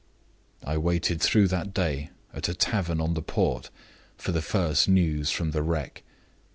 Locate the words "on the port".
2.99-3.69